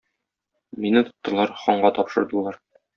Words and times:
Мине 0.85 1.05
тоттылар, 1.11 1.55
ханга 1.63 1.95
тапшырдылар. 2.01 2.63